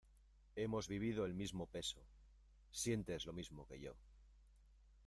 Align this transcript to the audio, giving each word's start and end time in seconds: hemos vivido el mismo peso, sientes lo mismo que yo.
hemos 0.55 0.87
vivido 0.87 1.27
el 1.27 1.35
mismo 1.35 1.67
peso, 1.67 2.03
sientes 2.71 3.27
lo 3.27 3.33
mismo 3.33 3.67
que 3.67 3.79
yo. 3.79 3.93